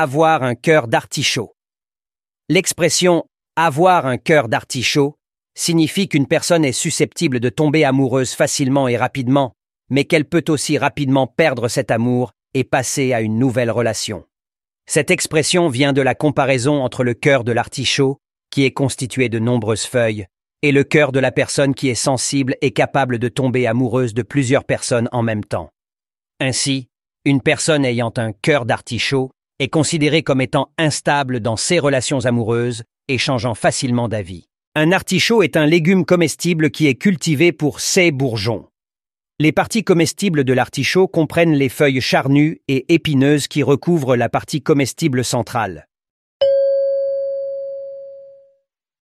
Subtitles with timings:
[0.00, 1.54] avoir un cœur d'artichaut.
[2.48, 3.24] L'expression
[3.56, 5.16] avoir un cœur d'artichaut
[5.54, 9.52] signifie qu'une personne est susceptible de tomber amoureuse facilement et rapidement,
[9.90, 14.24] mais qu'elle peut aussi rapidement perdre cet amour et passer à une nouvelle relation.
[14.86, 18.18] Cette expression vient de la comparaison entre le cœur de l'artichaut,
[18.50, 20.26] qui est constitué de nombreuses feuilles,
[20.62, 24.22] et le cœur de la personne qui est sensible et capable de tomber amoureuse de
[24.22, 25.70] plusieurs personnes en même temps.
[26.40, 26.88] Ainsi,
[27.24, 32.82] une personne ayant un cœur d'artichaut est considérée comme étant instable dans ses relations amoureuses
[33.08, 34.48] et changeant facilement d'avis.
[34.74, 38.66] Un artichaut est un légume comestible qui est cultivé pour ses bourgeons.
[39.40, 44.62] Les parties comestibles de l'artichaut comprennent les feuilles charnues et épineuses qui recouvrent la partie
[44.62, 45.86] comestible centrale.